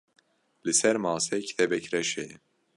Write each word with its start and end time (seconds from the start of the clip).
Li 0.65 0.73
ser 0.79 0.95
masê 1.03 1.37
kitêbek 1.47 1.85
reş 1.93 2.09
heye. 2.19 2.35